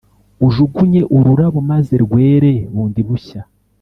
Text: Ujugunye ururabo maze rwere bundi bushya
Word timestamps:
Ujugunye 0.47 1.01
ururabo 1.17 1.59
maze 1.71 1.93
rwere 2.05 2.51
bundi 2.73 3.01
bushya 3.07 3.41